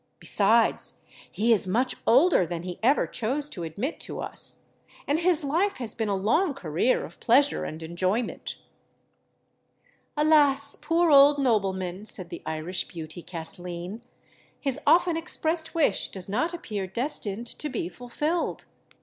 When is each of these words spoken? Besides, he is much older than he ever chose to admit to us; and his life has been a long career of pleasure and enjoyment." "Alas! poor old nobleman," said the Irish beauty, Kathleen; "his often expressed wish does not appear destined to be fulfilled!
Besides, 0.19 0.93
he 1.31 1.53
is 1.53 1.67
much 1.67 1.95
older 2.07 2.43
than 2.47 2.63
he 2.63 2.79
ever 2.81 3.05
chose 3.05 3.51
to 3.51 3.61
admit 3.61 3.99
to 3.99 4.19
us; 4.19 4.63
and 5.05 5.19
his 5.19 5.43
life 5.43 5.77
has 5.77 5.93
been 5.93 6.09
a 6.09 6.15
long 6.15 6.55
career 6.55 7.05
of 7.05 7.19
pleasure 7.19 7.65
and 7.65 7.83
enjoyment." 7.83 8.55
"Alas! 10.17 10.75
poor 10.75 11.11
old 11.11 11.37
nobleman," 11.37 12.05
said 12.05 12.31
the 12.31 12.41
Irish 12.47 12.87
beauty, 12.87 13.21
Kathleen; 13.21 14.01
"his 14.59 14.79
often 14.87 15.15
expressed 15.15 15.75
wish 15.75 16.07
does 16.07 16.27
not 16.27 16.51
appear 16.51 16.87
destined 16.87 17.45
to 17.45 17.69
be 17.69 17.87
fulfilled! 17.87 18.65